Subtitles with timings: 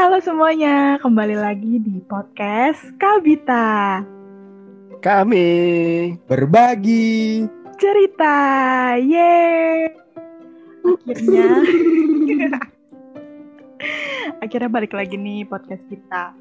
[0.00, 4.00] Halo semuanya, kembali lagi di podcast Kabita
[4.96, 5.52] Kami
[6.24, 7.44] berbagi
[7.76, 8.32] Cerita.
[8.96, 9.92] Yeay.
[11.04, 11.48] Akhirnya
[14.40, 16.32] Akhirnya balik lagi nih podcast kita.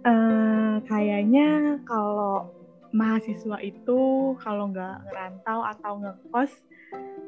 [0.00, 2.48] Eh, kayaknya kalau
[2.96, 6.52] mahasiswa itu kalau nggak ngerantau atau ngekos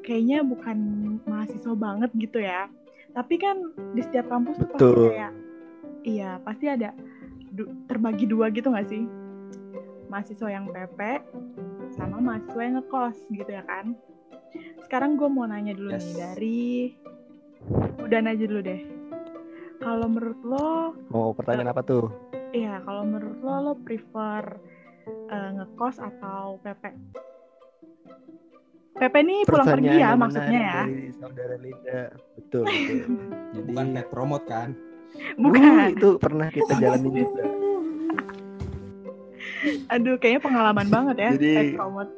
[0.00, 0.80] kayaknya bukan
[1.28, 2.73] mahasiswa banget gitu ya.
[3.12, 3.57] Tapi kan
[3.93, 5.12] di setiap kampus tuh pasti Betul.
[5.12, 5.33] kayak
[6.03, 6.97] iya, pasti ada
[7.53, 9.05] du- terbagi dua gitu nggak sih?
[10.09, 11.01] Mahasiswa yang PP
[11.93, 13.93] sama mahasiswa yang ngekos gitu ya kan.
[14.83, 16.05] Sekarang gue mau nanya dulu Yes.
[16.05, 16.61] nih dari
[18.01, 18.80] udah aja dulu deh.
[19.79, 20.70] Kalau menurut lo
[21.09, 22.09] mau pertanyaan apa tuh?
[22.53, 24.45] Iya, kalau menurut lo, lo prefer
[25.29, 26.84] eh, ngekos atau PP?
[28.92, 30.80] PP ini pulang pergi ya maksudnya ya?
[31.16, 32.00] saudara Linda.
[32.37, 32.98] Betul, betul.
[33.55, 34.70] Jadi bukan pet promote kan
[35.36, 35.61] Bukan.
[35.61, 37.44] Uh, itu pernah kita jalani juga.
[39.91, 41.30] Aduh, kayaknya pengalaman banget ya.
[41.36, 42.12] Jadi- pet promote.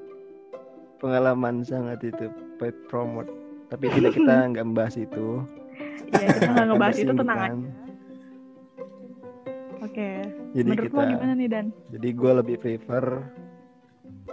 [0.98, 2.26] Pengalaman sangat itu
[2.56, 3.28] pet promote.
[3.68, 5.42] Tapi tidak kita nggak membahas itu.
[6.06, 7.68] Iya, kita nggak ngebahas itu tenang aja.
[9.84, 10.10] Oke.
[10.54, 11.66] Jadi Menurut kita lo gimana nih Dan?
[11.90, 13.04] jadi gue lebih prefer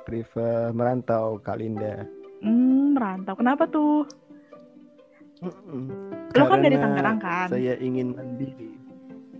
[0.05, 2.05] prefer merantau Kalinda.
[2.41, 3.37] Hmm, merantau.
[3.37, 4.09] Kenapa tuh?
[5.41, 5.89] Mm-mm.
[6.37, 7.49] Lo kan dari Tangerang kan?
[7.49, 8.69] Saya ingin mandiri.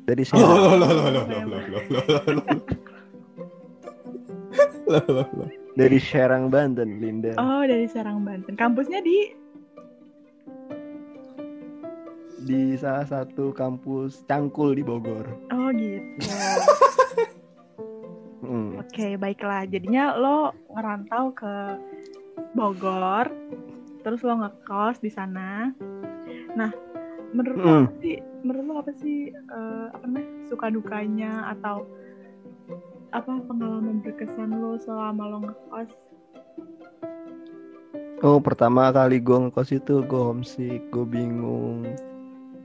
[0.06, 0.42] Dari saya.
[0.42, 1.82] loh loh loh loh loh loh loh loh
[5.06, 7.32] loh loh dari Serang Banten, Linda.
[7.40, 8.60] Oh, dari Serang Banten.
[8.60, 9.40] Kampusnya di
[12.42, 15.30] Di salah satu kampus Cangkul di Bogor.
[15.54, 16.26] Oh, gitu.
[18.42, 18.82] Mm.
[18.82, 19.70] Oke, baiklah.
[19.70, 21.54] Jadinya lo ngerantau ke
[22.52, 23.32] Bogor,
[24.02, 25.72] terus lo ngekos di sana.
[26.52, 26.72] Nah,
[27.32, 27.84] menurut lo Mm.
[27.86, 28.16] apa sih?
[28.42, 30.30] Menurut lo apa sih eh, apa namanya?
[30.46, 31.88] Suka dukanya atau
[33.10, 35.90] apa pengalaman berkesan lo selama lo ngekos?
[38.22, 41.90] Oh, pertama kali gue ngekos itu gue homesick, gue bingung,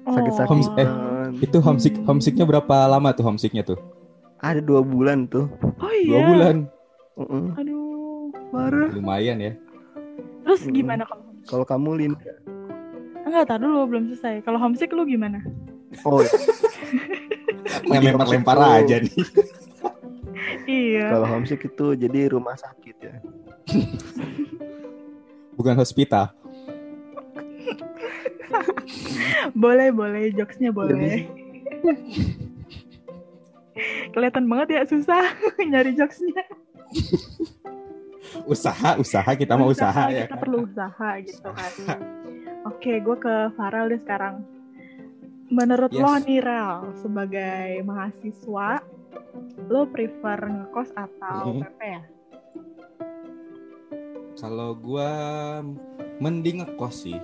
[0.04, 0.52] sakit-sakit.
[0.68, 0.76] Oh.
[0.76, 0.88] Eh,
[1.40, 3.78] itu homesick homesicknya berapa lama tuh homesicknya tuh
[4.36, 5.48] Ada dua bulan tuh.
[5.80, 6.06] Oh iya.
[6.06, 6.56] dua bulan
[7.16, 7.44] Mm-mm.
[7.56, 7.84] Aduh.
[8.46, 8.88] Parah.
[8.92, 9.52] lumayan ya
[10.58, 11.46] Terus gimana kalau homesick?
[11.46, 12.32] Kalau kamu Linda,
[13.22, 14.40] Enggak, tar dulu belum selesai.
[14.40, 15.42] Kalau homesick lo gimana?
[16.02, 16.30] oh iya.
[18.02, 19.14] lempar lempar Itu- aja nih
[20.68, 21.06] Iya.
[21.08, 23.14] kalau homesick itu jadi rumah sakit ya.
[25.56, 26.30] bukan hospital
[29.54, 30.30] Boleh, boleh.
[30.30, 30.94] Jokesnya boleh.
[30.94, 31.26] Jadi-
[34.08, 35.22] Kelihatan banget ya susah
[35.60, 36.44] nyari jokesnya.
[38.46, 40.40] Usaha usaha kita mau usaha ya kita kan?
[40.40, 41.72] perlu usaha gitu kan.
[42.64, 44.42] Oke gue ke Farel deh sekarang.
[45.46, 46.02] Menurut Yes.
[46.02, 48.68] lo nih Rel sebagai mahasiswa
[49.66, 51.62] lo prefer ngekos atau Mhm.
[51.62, 52.02] PP ya?
[54.36, 55.10] Kalau gua
[56.18, 57.18] mending ngekos sih.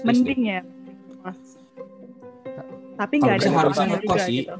[0.00, 1.40] Mending ya ngekos.
[2.96, 4.42] Tapi nggak ada harusnya ngekos sih.
[4.44, 4.56] gitu.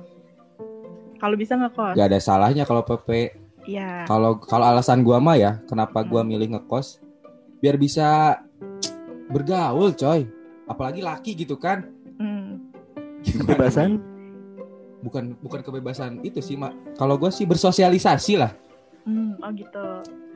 [1.19, 1.95] Kalau bisa ngekos?
[1.95, 3.35] Gak ada salahnya kalau PP
[3.69, 6.33] iya Kalau kalau alasan gua mah ya, kenapa gua Hmm.
[6.33, 7.05] milih ngekos?
[7.61, 8.41] Biar bisa
[9.27, 10.25] bergaul, coy.
[10.65, 11.85] Apalagi laki gitu kan.
[12.17, 12.73] Hmm.
[13.21, 14.01] Kebebasan?
[14.99, 16.97] Bukan bukan kebebasan itu sih, Mak.
[16.97, 18.53] Kalau gua sih bersosialisasi lah.
[19.05, 19.85] Hmm, oh gitu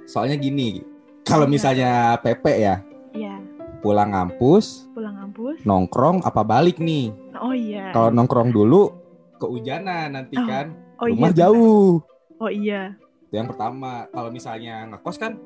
[0.02, 0.80] Soalnya gini,
[1.22, 2.80] kalau misalnya PP ya,
[3.12, 3.36] iya
[3.78, 7.10] pulang ngampus, pulang kampus nongkrong apa balik nih?
[7.34, 8.94] oh iya Kalau nongkrong dulu
[9.36, 10.66] kehujanan nanti Oh, kan.
[10.96, 11.90] oh Rumah iya jauh.
[12.38, 12.82] oh iya
[13.32, 14.04] Itu yang pertama.
[14.06, 15.40] Kalau misalnya ngekos kan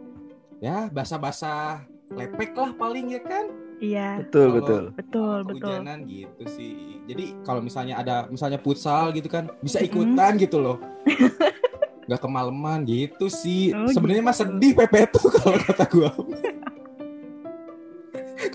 [0.58, 3.46] ya basah-basah lepek lah paling ya kan.
[3.76, 4.82] iya Betul, Kalau- betul.
[4.90, 6.74] betul betul kehujanan gitu sih.
[7.04, 10.82] Jadi kalau misalnya ada misalnya futsal gitu kan bisa ikutan gitu loh.
[12.08, 13.70] Gak kemalaman gitu sih.
[13.70, 16.10] Oh, Sebenarnya mah sedih PP tuh kalau kata gua.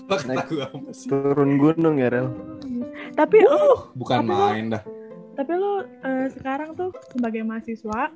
[0.02, 1.08] kalau kata Naik- gua sih.
[1.08, 2.28] Turun gunung ya, Rel.
[3.12, 4.82] tapi lo Bukan Tapi lo- main dah.
[5.32, 8.12] Tapi lo eh, sekarang tuh sebagai mahasiswa,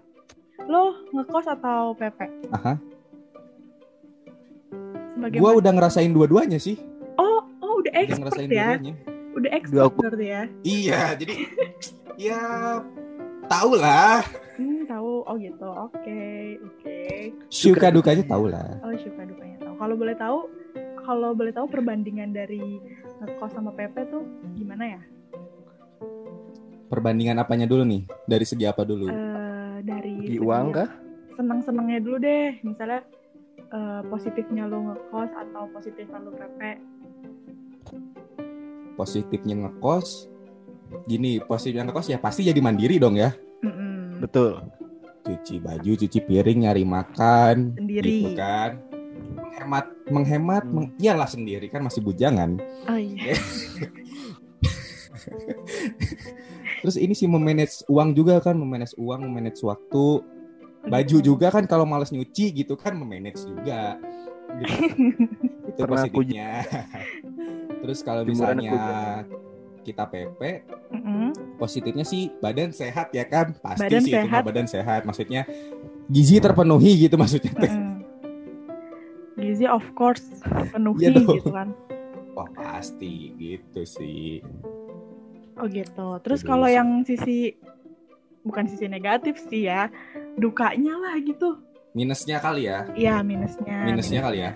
[0.65, 0.83] lo
[1.13, 2.19] ngekos atau PP?
[2.51, 2.75] Aha.
[5.13, 6.77] Sebagai Gua udah ngerasain dua-duanya sih.
[7.17, 8.95] oh, oh udah Udah expert ngerasain ya, dua-duanya.
[9.33, 10.43] udah Dua expert aku- berarti ya.
[10.63, 11.35] Iya, jadi
[12.19, 12.41] ya
[13.47, 14.21] tahu lah.
[14.57, 15.13] Hmm, tahu.
[15.23, 15.67] Oh gitu.
[15.67, 16.21] Oke,
[16.59, 16.99] oke.
[17.49, 18.81] Suka dukanya tahu lah.
[18.81, 19.75] Oh suka dukanya tahu.
[19.77, 20.39] Kalau boleh tahu,
[20.99, 22.81] kalau boleh tahu perbandingan dari
[23.19, 25.01] ngekos sama PP tuh gimana ya?
[26.87, 28.03] Perbandingan apanya dulu nih?
[28.25, 29.09] Dari segi apa dulu?
[29.09, 29.36] Eh,
[29.87, 30.89] dari uang kah?
[31.33, 32.59] senang-senangnya dulu deh.
[32.61, 33.01] Misalnya
[33.61, 36.61] eh, positifnya lo ngekos atau positifnya lo PP.
[38.97, 40.27] Positifnya ngekos,
[41.05, 43.31] gini posisinya ngekos ya pasti jadi mandiri dong ya.
[43.61, 44.19] Mm-mm.
[44.19, 44.65] Betul.
[45.21, 48.25] Cuci baju, cuci piring, nyari makan, Sendiri.
[48.25, 48.81] gitu kan.
[49.37, 50.73] Menghemat, menghemat, Hmm.
[50.73, 52.57] meng- iyalah sendiri kan masih bujangan.
[52.87, 53.35] Oh iya.
[56.87, 60.23] Terus ini sih memanage uang juga kan, memanage uang, memanage waktu.
[60.87, 63.99] Baju juga kan kalau males nyuci gitu kan memanage juga.
[64.63, 64.71] Gitu.
[65.75, 66.63] Itu Pernah aku positifnya.
[67.83, 68.75] Terus kalau misalnya
[69.83, 70.41] kita PP,
[70.95, 71.31] Mm-mm.
[71.59, 74.43] positifnya sih badan sehat ya kan pasti Badan sih itu sehat.
[74.43, 75.43] mah badan sehat maksudnya
[76.07, 77.71] gizi terpenuhi gitu maksudnya teh.
[77.71, 78.03] Mm-mm.
[79.39, 80.23] Gizi of course
[80.71, 81.71] penuhi Iya gitu kan.
[82.35, 84.43] wah pasti gitu sih
[85.57, 86.09] Oh gitu.
[86.21, 87.57] Terus Itu kalau yang sisi
[88.43, 89.89] bukan sisi negatif sih ya,
[90.35, 91.59] dukanya lah gitu.
[91.93, 93.79] minusnya kali ya Iya minusnya.
[93.83, 94.53] minusnya kali ya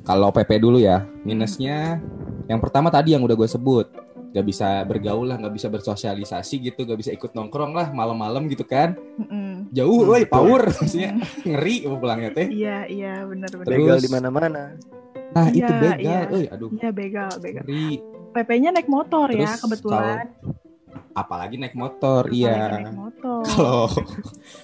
[0.00, 1.98] kalau PP dulu ya minusnya
[2.46, 3.86] yang pertama tadi yang udah gue sebut
[4.30, 8.62] gak bisa bergaul lah gak bisa bersosialisasi gitu gak bisa ikut nongkrong lah malam-malam gitu
[8.62, 9.66] kan Mm-mm.
[9.68, 13.66] jauh woi power maksudnya ngeri mau pulangnya teh Iya iya benar-benar.
[13.66, 14.62] Begal di mana-mana.
[15.30, 16.20] nah Iya, itu begal iya.
[16.28, 17.62] eh aduh Iya begal begal.
[17.62, 17.98] ngeri
[18.30, 20.26] PP-nya naik motor ya Terus kebetulan.
[21.12, 23.42] apalagi naik motor Apalagi iya Naik motor.
[23.44, 23.86] kalau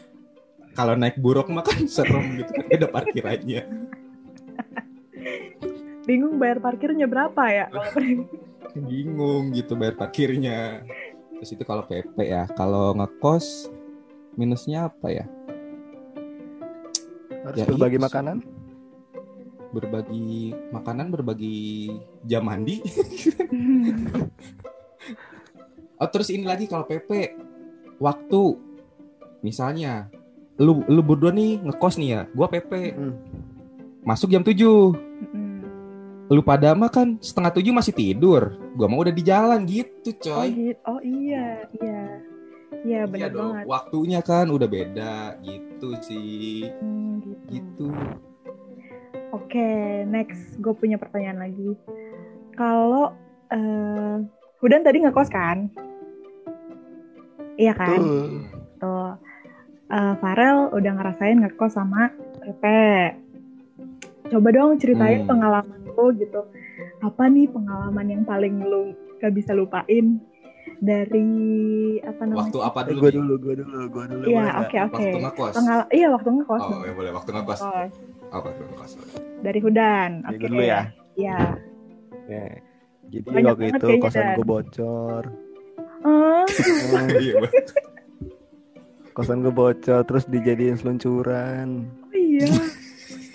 [0.78, 3.62] kalau naik buruk mah kan serem gitu kan ada parkirannya
[6.04, 7.66] Bingung bayar parkirnya berapa ya?
[7.66, 8.22] Kalau
[8.86, 10.84] bingung gitu bayar parkirnya
[11.32, 13.68] terus itu kalau PP ya kalau ngekos
[14.34, 15.26] minusnya apa ya
[17.42, 18.36] Harus Ya, berbagi itu makanan.
[19.68, 20.28] berbagi
[20.70, 21.58] makanan berbagi
[22.26, 22.82] jam mandi
[25.96, 27.10] oh terus ini lagi kalau PP
[27.96, 28.42] waktu
[29.40, 30.10] misalnya
[30.56, 33.14] lu lu berdua nih ngekos nih ya gua PP Hmm.
[34.02, 35.44] masuk jam 7 Mm-mm.
[36.26, 38.42] lu pada mah kan setengah tujuh masih tidur
[38.74, 40.80] gua mau udah di jalan gitu Oh coy gitu.
[40.84, 42.00] Oh iya iya.
[42.76, 43.66] Iya Iya benar dong, banget.
[43.66, 47.40] waktunya kan udah beda gitu sih Hmm, gitu.
[47.48, 47.88] gitu
[49.28, 49.68] Oke,
[50.06, 51.74] next gue punya pertanyaan lagi.
[52.56, 53.12] Kalau
[53.48, 54.16] eh
[54.56, 55.68] Hudan tadi ngekos kan?
[57.54, 57.98] Iya kan?
[57.98, 58.28] Tuh.
[58.78, 59.10] Tuh.
[59.86, 62.10] Eh, Farel udah ngerasain ngekos sama
[62.40, 63.14] Pepe.
[64.26, 65.30] Coba dong ceritain Hmm.
[65.30, 66.42] pengalaman lu gitu.
[66.98, 70.18] Apa nih pengalaman yang paling lu gak bisa lupain
[70.78, 71.30] dari
[72.02, 72.42] apa namanya?
[72.42, 74.24] waktu apa Eh, dulu gue dulu, gue dulu, gue dulu.
[74.26, 74.96] Iya, oke oke.
[74.98, 76.62] waktu ngekos Pengal- iya waktu ngekos.
[76.62, 77.92] oh ya boleh waktu ngekos Ngekos.
[78.26, 78.92] oh waktu ngekos
[79.38, 80.10] Dari Hudan.
[80.18, 80.36] Ya, Oke.
[80.36, 80.80] gue dulu ya.
[81.14, 81.38] Iya.
[82.26, 82.58] Ya.
[83.06, 85.22] Jadi Banyak waktu itu kosan gue bocor.
[86.02, 87.34] Ah, Hmm, iya
[89.12, 91.86] kosan gue bocor terus dijadiin seluncuran.
[91.88, 92.50] oh iya.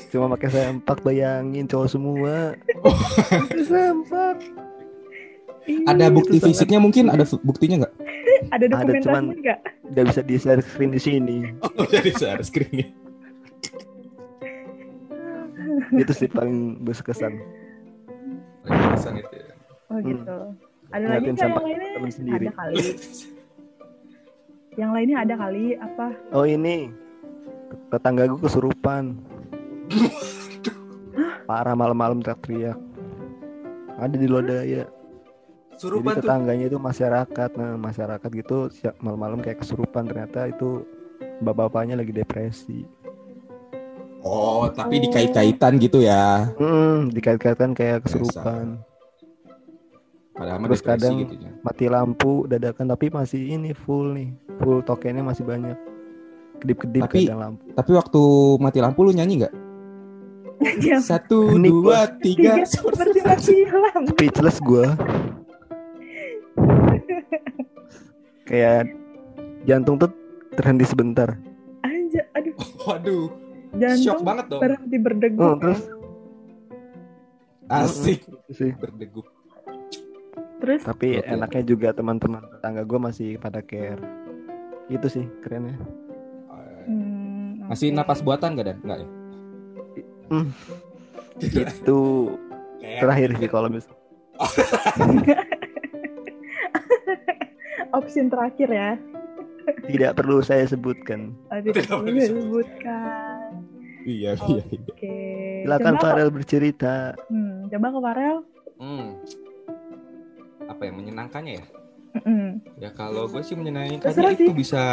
[0.07, 2.35] Cuma pakai sempak bayangin cowok semua.
[2.77, 4.35] Pakai sempak.
[5.87, 7.93] Ada bukti sangat- fisiknya mungkin ada buktinya nggak
[8.49, 9.59] Ada dokumentasi cuman- nggak?
[9.87, 11.37] Udah bisa di share screen di sini.
[11.61, 12.91] oh jadi share screen
[15.93, 17.39] Itu sih paling berkesan.
[18.65, 19.53] Pesan itu ya.
[19.89, 20.07] Oh Hmm.
[20.07, 20.37] gitu.
[20.91, 21.89] Ada lagi Ngeliatin nggak yang lainnya?
[21.95, 22.45] temen sendiri.
[22.47, 22.77] Ada kali.
[24.79, 26.07] Yang lainnya ada kali apa?
[26.31, 26.75] Oh ini
[27.91, 29.03] tetangga gue kesurupan.
[31.47, 32.79] Parah malam-malam teriak-teriak.
[33.99, 34.83] Ada di Lodaya.
[35.75, 37.49] Surupan Jadi tuh tetangganya itu masyarakat.
[37.57, 40.85] Nah masyarakat gitu siap malam-malam kayak kesurupan ternyata itu
[41.41, 42.85] bapak-bapaknya lagi depresi.
[44.21, 45.01] Oh tapi Oh.
[45.03, 48.81] dikait-kaitan gitu ya Hmm, dikait-kaitkan kayak kesurupan.
[50.31, 51.51] padahal Terus kadang- gitu ya.
[51.59, 54.29] Mati lampu dadakan tapi masih ini full nih.
[54.57, 55.77] Full tokennya masih banyak.
[56.57, 57.63] Kedip-kedip Tapi- kadang lampu.
[57.71, 58.21] tapi waktu
[58.57, 59.53] mati lampu lu nyanyi nggak
[60.79, 64.13] Yang satu dua tiga seperti mati lampu.
[64.13, 64.85] Speechless gue.
[68.43, 68.91] kayak
[69.63, 70.09] jantung tuh
[70.51, 71.37] terhenti sebentar.
[71.81, 73.25] Aja, aduh, waduh
[73.71, 75.41] shock jantung banget dong berhenti berdegup.
[75.41, 75.81] Oh, terus
[77.71, 78.19] asik
[78.51, 78.71] sih.
[78.75, 79.25] berdegup
[80.61, 81.25] Terus Tapi Oke.
[81.25, 83.97] enaknya juga teman-teman tetangga gue masih pada care.
[84.87, 85.73] Itu sih kerennya.
[86.85, 89.07] hmm, masih napas buatan gak dan nggak ya
[90.31, 90.47] Hmm.
[91.41, 91.65] Gitu.
[91.65, 91.99] Itu
[93.01, 93.91] terakhir sih kalau misal.
[97.97, 98.91] opsi terakhir ya.
[99.85, 101.33] Tidak perlu saya sebutkan.
[101.49, 102.65] Oh, Tidak Tidak perlu disebut.
[102.65, 103.20] disebutkan.
[104.03, 105.15] Iya iya iya Oke.
[105.61, 107.13] Silakan Farel bercerita.
[107.27, 108.37] Hmm, coba ke Farel.
[108.75, 109.07] Hmm.
[110.63, 111.65] apa ya menyenangkannya ya
[112.17, 112.47] Mm-mm.
[112.77, 114.55] ya kalau gue sih menyenangkannya Terserah itu sih.
[114.55, 114.83] bisa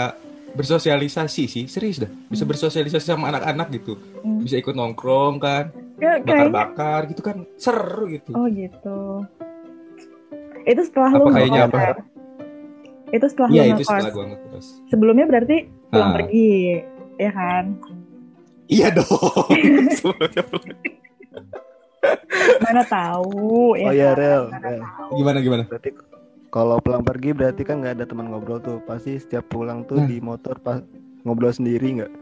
[0.50, 2.50] bersosialisasi sih serius dah bisa Hmm.
[2.50, 4.40] bersosialisasi sama anak-anak gitu Hmm.
[4.40, 9.24] bisa ikut nongkrong kan Ya, bakar-bakar gitu kan seru gitu Oh gitu.
[10.62, 11.78] Itu setelah Apa lu kayaknya apa?
[13.08, 14.66] Itu setelah Iya lu itu setelah gue ngekos.
[14.86, 15.56] Sebelumnya berarti
[15.88, 16.14] pulang Ah.
[16.14, 16.52] pergi,
[17.16, 17.64] ya kan?
[18.68, 19.48] Iya dong.
[22.60, 24.18] Mana tahu, ya Oh iya, kan?
[24.18, 24.42] Rel,
[25.12, 25.62] gimana gimana?
[25.64, 25.90] Berarti
[26.48, 28.78] kalau pulang pergi berarti kan nggak ada teman ngobrol tuh.
[28.82, 30.06] Pasti setiap pulang tuh Nah.
[30.06, 30.78] di motor pas
[31.22, 32.12] ngobrol sendiri nggak?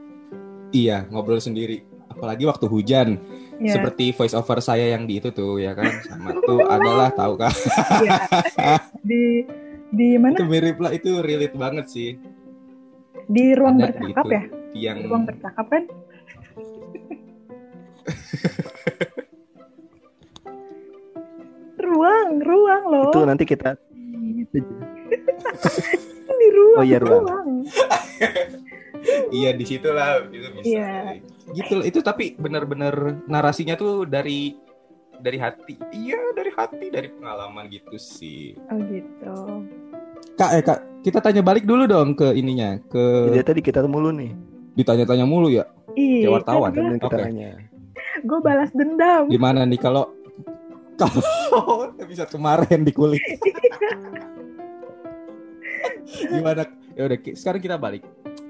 [0.70, 1.82] Iya ngobrol sendiri.
[2.08, 3.08] Apalagi waktu hujan.
[3.56, 5.88] Iya, Seperti voice over saya yang di itu tuh ya kan.
[6.02, 7.52] Sama tuh adalah tahu kan.
[8.00, 8.20] iya.
[9.06, 9.44] Di
[9.86, 10.34] di mana?
[10.34, 12.10] itu mirip lah itu relate banget sih.
[13.26, 14.30] Di ruang Ada di bercakap itu.
[14.30, 14.42] ya?
[14.74, 15.82] Yang Di ruang bercakap kan?
[21.78, 23.10] Ruang, ruang loh.
[23.10, 23.76] Itu nanti kita
[26.36, 27.24] di ruang, Oh iya, ruang.
[27.24, 27.48] ruang.
[29.38, 30.66] iya di situ lah itu bisa.
[30.66, 30.92] Iya.
[31.54, 31.84] Gitu loh.
[31.86, 32.92] itu tapi benar-benar
[33.24, 34.56] narasinya tuh dari
[35.16, 35.78] dari hati.
[35.92, 38.56] Iya dari hati dari pengalaman gitu sih.
[38.68, 39.36] Oh gitu.
[40.36, 44.10] Kak eh kak kita tanya balik dulu dong ke ininya ke Jadi tadi kita mulu
[44.12, 44.32] nih.
[44.76, 45.64] ditanya-tanya mulu ya
[45.96, 46.28] Iya.
[46.28, 46.68] Wartawan.
[46.68, 47.24] Kan kita Oke.
[47.24, 47.50] nanya.
[48.26, 49.26] Gue balas dendam.
[49.26, 50.10] gimana nih kalau
[50.94, 51.22] kalau
[52.10, 53.22] bisa kemarin di kulit
[56.28, 58.02] gimana ya udah sekarang kita balik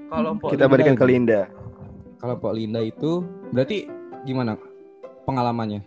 [0.07, 1.41] kalau Kita Linda berikan ini- ke Linda.
[2.17, 3.11] kalau Mpok Linda itu
[3.49, 3.77] berarti
[4.23, 4.55] gimana
[5.23, 5.83] pengalamannya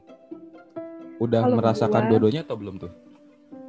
[1.19, 2.93] udah Kalau merasakan gua- dua-duanya atau belum tuh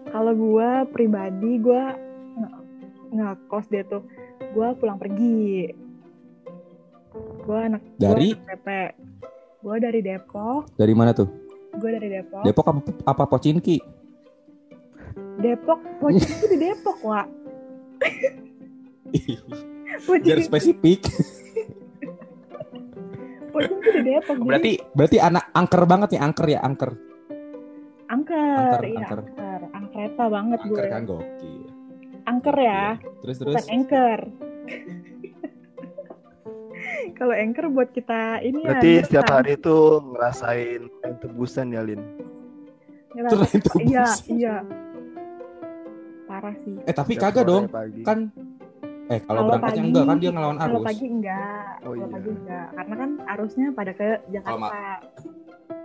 [0.04, 1.84] Kalau gue pribadi gue
[2.36, 2.56] nge-
[3.12, 4.04] ngekos dia tuh,
[4.50, 5.72] gue pulang pergi.
[7.42, 8.30] Gue anak gua Dari?
[8.30, 8.68] anak PP.
[9.62, 10.74] Gue dari Depok.
[10.74, 11.30] dari mana tuh
[11.78, 12.42] Gue dari Depok.
[12.44, 13.78] Depok apa, apa Pocinki
[15.42, 15.80] Depok.
[15.98, 17.28] Pocin itu di Depok, Wak.
[20.26, 21.06] Biar spesifik
[23.54, 24.36] Pocin itu di Depok.
[24.36, 26.92] jadi berarti berarti anak angker banget nih angker ya angker
[28.12, 29.20] angker, angker, iya angker.
[29.24, 29.62] angker.
[29.72, 30.92] Angkreta banget angker gue.
[30.92, 31.64] kan gokil
[32.22, 34.20] Angker ya, terus terus bukan anchor.
[37.12, 38.68] Kalau anchor buat kita ini ya.
[38.72, 40.82] Berarti setiap kan, hari tuh ngerasain
[41.20, 42.02] tebusan ya, Lin.
[43.12, 44.56] ngerasa- Terus itu Iya, iya.
[46.24, 46.76] Parah sih.
[46.82, 48.02] eh tapi Setiap kagak dong pagi.
[48.02, 48.20] kan
[49.06, 51.96] eh kalau Kalau berangkatnya pagi- enggak kan dia ngelawan Kalau arus pagi enggak, Oh, kalau
[51.98, 52.08] iya.
[52.08, 54.58] pagi enggak, karena kan arusnya pada ke Jakarta.
[54.58, 55.02] ma-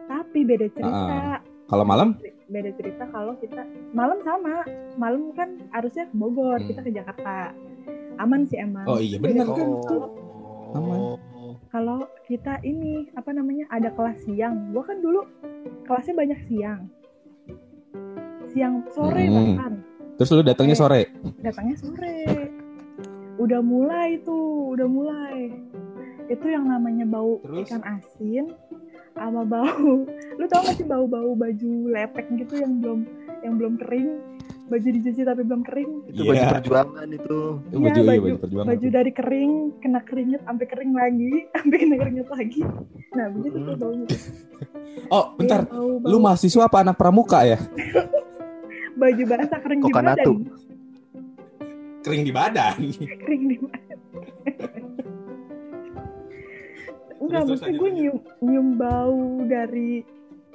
[0.06, 1.18] Tapi beda cerita,
[1.66, 2.08] kalau malam
[2.46, 4.62] beda cerita kalau kita malam sama,
[4.94, 6.68] malam kan arusnya ke Bogor, Hmm.
[6.68, 7.50] kita ke Jakarta.
[8.16, 8.86] Aman sih emang.
[8.86, 9.42] Oh iya, bener.
[9.44, 9.66] cerita.
[9.90, 10.25] Oh.
[10.76, 11.00] Aman.
[11.72, 15.24] Kalau kita ini apa namanya ada kelas siang, gua kan dulu
[15.84, 16.80] kelasnya banyak siang,
[18.50, 19.36] siang sore Hmm.
[19.56, 19.72] bahkan
[20.16, 22.18] terus lu datangnya sore datangnya sore.
[23.36, 25.52] Udah mulai tuh, udah mulai.
[26.26, 27.68] Itu yang namanya bau Terus?
[27.68, 28.56] ikan asin
[29.12, 30.08] sama bau.
[30.40, 33.04] Lu tau gak sih bau-bau baju lepek gitu yang belum
[33.44, 34.08] yang belum kering,
[34.66, 35.90] baju dicuci tapi belum kering.
[36.06, 36.28] Itu Iya.
[36.28, 37.38] baju perjuangan itu.
[37.64, 38.92] Iya, baju, iya, baju- baju perjuangan Baju tuh.
[38.92, 42.60] dari kering kena keringet sampai kering lagi, sampai kena keringet lagi.
[43.12, 43.80] Nah, begitu tuh Hmm.
[43.80, 44.08] baunya.
[45.08, 46.08] oh bentar Iya, bau, bau.
[46.08, 47.60] lu mahasiswa apa anak pramuka ya
[48.96, 50.32] baju basah kering di Kokonatu.
[50.32, 50.54] badan.
[52.00, 52.76] kering di badan
[53.20, 53.98] Kering di badan.
[57.18, 60.04] Enggak, maksudnya gue nyium, nyium bau dari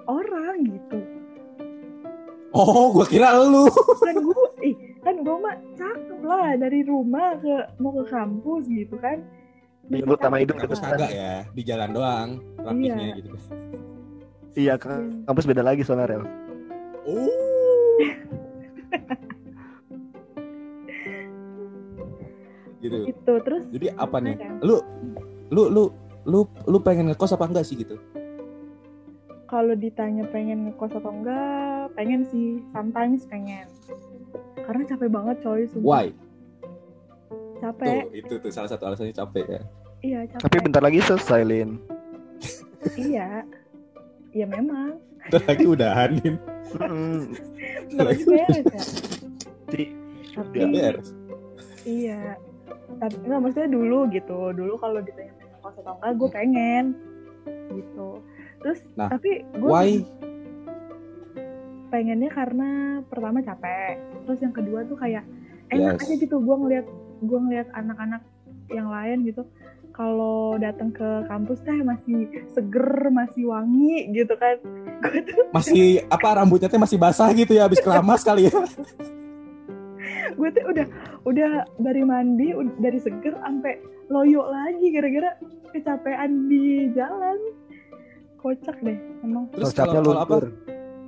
[0.06, 1.00] orang gitu.
[2.52, 3.66] Oh gua kira lu
[4.02, 8.96] Kan gue, ih, kan gue mah cakep lah dari rumah ke mau ke kampus gitu
[8.98, 9.24] kan.
[9.88, 10.98] Iya, lu sama hidung kampus deketan.
[10.98, 13.16] kagak ya di jalan doang rapihnya Iya.
[13.18, 13.30] gitu
[14.54, 15.24] Iya, kan.
[15.24, 16.24] kampus beda lagi soalnya, Rel.
[17.04, 17.32] oh
[22.82, 24.82] gitu Gitu, terus jadi apa nih lu
[25.50, 25.84] lu lu
[26.24, 27.98] lu lu pengen ngekos apa enggak sih gitu
[29.52, 33.68] kalau ditanya pengen ngekos atau enggak, pengen sih, sometimes pengen.
[34.64, 35.84] Karena capek banget coy, sumpah.
[35.84, 36.08] why
[37.60, 39.62] Capek, tuh itu tuh salah satu alasannya capek ya
[40.02, 40.42] iya capek.
[40.50, 41.78] Tapi bentar lagi selesai, Lin.
[42.98, 43.46] Iya,
[44.34, 44.98] iya memang.
[45.30, 46.36] Ntar lagi udahanin
[46.72, 47.36] Mm,
[47.92, 48.82] Bentar lagi beres ya.
[49.68, 49.86] Jadi,
[50.32, 51.08] Tapi Udah beres
[51.84, 52.38] iya,
[53.02, 54.54] tapi nggak maksudnya dulu gitu.
[54.56, 56.86] Dulu kalau ditanya pengen ngekos atau enggak, gue pengen
[57.76, 58.10] gitu.
[58.62, 59.90] Terus Nah, tapi gue why
[61.92, 62.70] pengennya karena
[63.06, 64.00] pertama capek.
[64.26, 65.26] Terus yang kedua tuh kayak
[65.74, 66.08] enak Yes.
[66.08, 66.36] aja gitu.
[66.40, 66.88] Gue ngeliat
[67.22, 68.22] gue ngeliat anak-anak
[68.72, 69.44] yang lain gitu.
[69.92, 74.56] Kalau datang ke kampus teh masih seger, masih wangi gitu kan.
[75.04, 78.54] Gue tuh masih apa rambutnya teh masih basah gitu ya habis keramas kali ya
[80.38, 80.86] gue tuh udah
[81.26, 83.78] udah dari mandi dari seger sampai
[84.10, 85.38] loyo lagi gara-gara
[85.70, 87.38] kecapean di jalan
[88.42, 90.46] kocak deh emang terus kalau kalau apa luntur.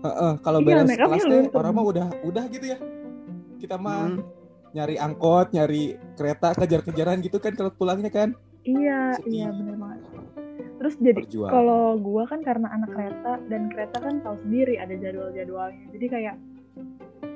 [0.04, 1.56] Heeh, kalau Iya, beres kelas luntur.
[1.56, 2.78] orang mah udah udah gitu ya.
[3.56, 4.20] Kita mah Hmm.
[4.72, 8.36] nyari angkot, nyari kereta, kejar-kejaran gitu kan kalau pulangnya kan.
[8.64, 9.32] Iya, Sedih.
[9.34, 10.00] iya bener banget.
[10.78, 15.86] Terus jadi kalau gua kan karena anak kereta dan kereta kan tahu sendiri ada jadwal-jadwalnya.
[15.92, 16.36] Jadi kayak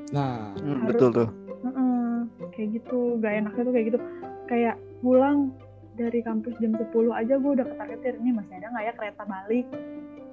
[0.08, 1.30] Nah, Hmm, Harus- betul tuh.
[1.68, 2.16] Heeh,
[2.56, 4.00] kayak gitu, gak enaknya tuh kayak gitu.
[4.48, 5.51] Kayak pulang
[5.98, 9.66] dari kampus jam 10 aja gue udah ketar-ketir, ini masih ada nggak ya kereta balik?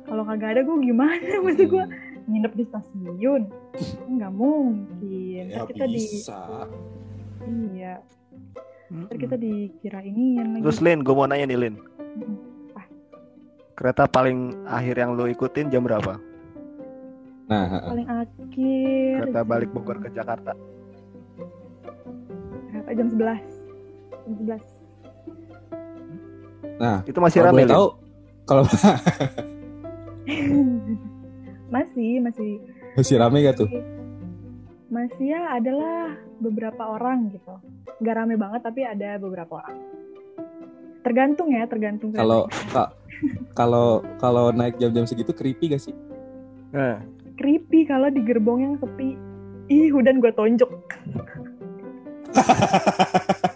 [0.04, 1.32] Kalau kagak ada gue gimana?
[1.44, 3.42] Maksud gue hmm, nginep di stasiun?
[4.06, 5.44] Nggak mungkin.
[5.48, 6.38] ya kita di, bisa.
[7.72, 7.94] iya,
[8.84, 9.08] Hmm.
[9.08, 10.62] ntar kita dikira ini yang lagi.
[10.62, 11.74] Terus Lin, gue mau nanya nih Lin.
[12.20, 12.36] Mm-mm.
[13.74, 16.14] Kereta paling akhir yang lo ikutin jam berapa?
[17.50, 17.90] Nah, heeh.
[17.90, 19.14] paling akhir.
[19.24, 20.52] Kereta jam- balik Bogor ke Jakarta.
[22.70, 22.90] Berapa?
[22.94, 23.42] Jam 11
[24.22, 24.62] Jam 11
[26.84, 27.86] nah, Itu masih kalau rame tahu
[28.44, 28.62] kalau
[31.74, 32.50] masih, masih
[32.94, 33.68] masih rame gak tuh?
[34.92, 37.56] Masih ya adalah beberapa orang gitu.
[38.04, 39.80] Nggak rame banget tapi ada beberapa orang.
[41.00, 42.12] Tergantung ya, tergantung.
[42.12, 42.48] Kalau
[43.56, 45.96] kalau kalau naik jam-jam segitu creepy gak sih?
[46.70, 47.00] Nah,
[47.40, 49.16] creepy kalau di gerbong yang sepi.
[49.72, 50.70] Ih, udah gue tonjok.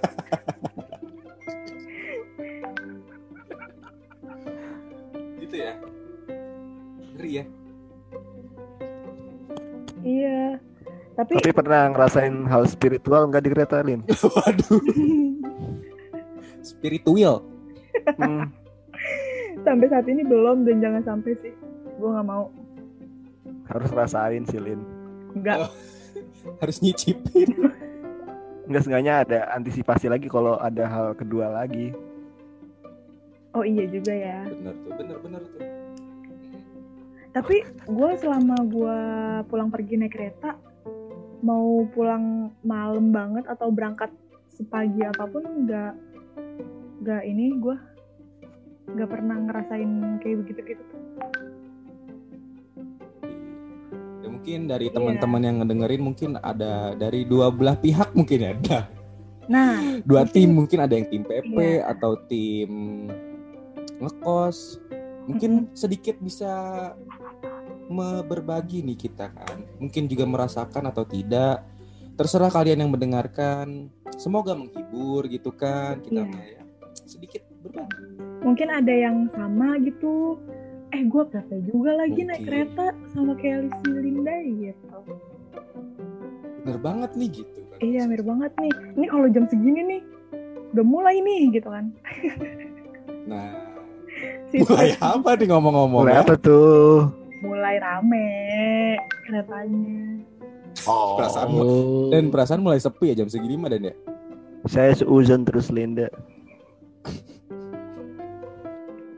[11.18, 14.06] Tapi, tapi pernah ngerasain hal spiritual nggak di kereta Lin?
[14.38, 14.82] Waduh,
[16.62, 17.42] spiritual.
[18.14, 18.54] Hmm,
[19.66, 21.50] sampai saat ini belum dan jangan sampai sih.
[21.98, 22.54] Gue nggak mau.
[23.68, 24.80] harus rasain sih Lin.
[25.34, 25.68] Nggak.
[26.62, 27.68] Harus nyicipin.
[28.64, 31.92] Nggak seenggaknya ada antisipasi lagi kalau ada hal kedua lagi.
[33.52, 34.46] Oh iya juga ya.
[34.48, 35.60] Bener tuh, bener-bener tuh.
[37.34, 38.98] Tapi gue selama gue
[39.52, 40.56] pulang pergi naik kereta,
[41.38, 44.10] mau pulang malam banget atau berangkat
[44.50, 45.92] sepagi apa pun nggak
[46.98, 47.76] nggak ini gue
[48.88, 50.84] nggak pernah ngerasain kayak begitu gitu.
[54.18, 54.94] Ya mungkin dari Iya.
[54.98, 58.52] teman-teman yang ngedengerin mungkin ada dari dua belah pihak mungkin ya.
[58.58, 58.80] Ada
[59.48, 61.88] Nah, dua Mungkin- tim mungkin ada yang tim PP Iya.
[61.88, 62.70] atau tim
[63.96, 64.76] ngekos.
[65.24, 66.52] Mungkin sedikit bisa
[68.22, 69.64] berbagi nih kita kan.
[69.80, 71.64] Mungkin juga merasakan atau tidak.
[72.14, 73.88] Terserah kalian yang mendengarkan.
[74.14, 76.00] Semoga menghibur gitu kan.
[76.00, 76.62] Kita mah ya
[76.98, 78.04] sedikit berbagi.
[78.38, 80.36] mungkin ada yang sama gitu.
[80.88, 82.48] Eh, gue PP juga lagi naik Mungkin.
[82.48, 84.86] kereta sama kayak Lisi Linda gitu.
[86.64, 87.78] Bener banget nih gitu kan.
[87.78, 88.72] Iya, mirip banget nih.
[88.96, 90.00] Ini kalau jam segini nih,
[90.72, 91.92] udah mulai nih gitu kan.
[93.28, 93.52] Nah,
[94.64, 96.22] mulai apa nih ngomong-ngomong Mulai ya?
[96.24, 97.12] apa tuh?
[97.68, 98.28] Mulai rame
[99.28, 100.24] keretanya.
[100.88, 102.08] Perasaan Oh.
[102.08, 103.94] Dan perasaan mulai sepi ya jam segini mah dan ya.
[104.64, 106.08] saya seuzon terus Linda.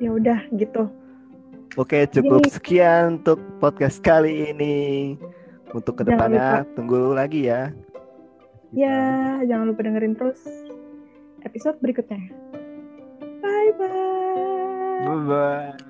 [0.02, 0.90] Ya udah gitu.
[1.78, 5.14] Oke, cukup Jadi- sekian untuk podcast kali ini.
[5.70, 7.70] Untuk ke depannya tunggu lagi ya.
[8.74, 8.98] Ya,
[9.46, 10.42] jangan lupa dengerin terus
[11.46, 12.18] episode berikutnya.
[13.38, 15.06] Bye bye.
[15.06, 15.89] Bye bye.